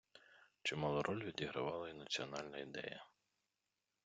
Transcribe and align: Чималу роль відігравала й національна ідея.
Чималу 0.63 1.01
роль 1.03 1.23
відігравала 1.23 1.89
й 1.89 1.93
національна 1.93 2.57
ідея. 2.57 3.05